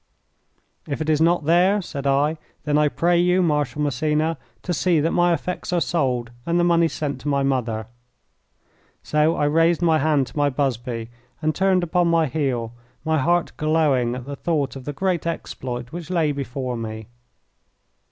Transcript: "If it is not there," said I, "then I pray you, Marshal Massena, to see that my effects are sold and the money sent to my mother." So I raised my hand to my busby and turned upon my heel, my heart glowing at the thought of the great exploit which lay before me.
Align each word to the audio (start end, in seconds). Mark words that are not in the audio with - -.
"If 0.87 0.99
it 0.99 1.11
is 1.11 1.21
not 1.21 1.45
there," 1.45 1.79
said 1.79 2.07
I, 2.07 2.37
"then 2.63 2.75
I 2.75 2.87
pray 2.87 3.19
you, 3.19 3.43
Marshal 3.43 3.83
Massena, 3.83 4.39
to 4.63 4.73
see 4.73 4.99
that 4.99 5.11
my 5.11 5.31
effects 5.31 5.71
are 5.71 5.79
sold 5.79 6.31
and 6.43 6.59
the 6.59 6.63
money 6.63 6.87
sent 6.87 7.21
to 7.21 7.27
my 7.27 7.43
mother." 7.43 7.85
So 9.03 9.35
I 9.35 9.45
raised 9.45 9.83
my 9.83 9.99
hand 9.99 10.25
to 10.25 10.37
my 10.39 10.49
busby 10.49 11.11
and 11.39 11.53
turned 11.53 11.83
upon 11.83 12.07
my 12.07 12.25
heel, 12.25 12.73
my 13.05 13.19
heart 13.19 13.51
glowing 13.57 14.15
at 14.15 14.25
the 14.25 14.35
thought 14.35 14.75
of 14.75 14.85
the 14.85 14.93
great 14.93 15.27
exploit 15.27 15.91
which 15.91 16.09
lay 16.09 16.31
before 16.31 16.75
me. 16.75 17.05